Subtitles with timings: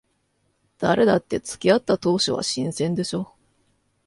[0.79, 3.35] 誰だって付き合った当初は新鮮でしょ。